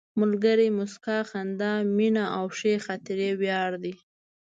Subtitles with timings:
[0.19, 3.93] ملګري، موسکا، خندا، مینه او ښې خاطرې وړیا دي.